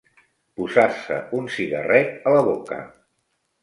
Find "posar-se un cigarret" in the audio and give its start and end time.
0.59-2.29